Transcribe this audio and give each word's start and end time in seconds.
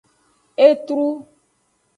Etru. 0.67 1.03